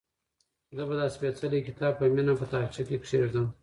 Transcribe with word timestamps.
زه 0.75 0.83
به 0.87 0.93
دا 0.99 1.05
سپېڅلی 1.15 1.59
کتاب 1.67 1.93
په 1.97 2.05
مینه 2.15 2.33
په 2.39 2.45
تاقچه 2.51 2.81
کې 2.87 2.97
کېږدم. 3.05 3.45